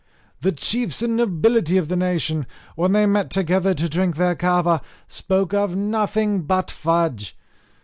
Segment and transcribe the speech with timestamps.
[0.41, 4.81] The chiefs and nobility of the nation, when they met together to drink their kava,
[5.07, 7.37] spoke of nothing but fudge.